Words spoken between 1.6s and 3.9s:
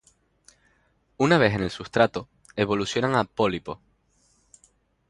el sustrato, evolucionan a pólipo.